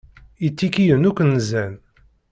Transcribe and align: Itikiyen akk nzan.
Itikiyen 0.47 1.03
akk 1.09 1.19
nzan. 1.33 1.73